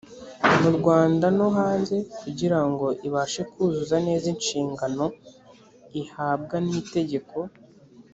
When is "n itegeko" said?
6.67-7.37